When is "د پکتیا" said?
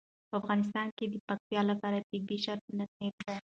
1.09-1.61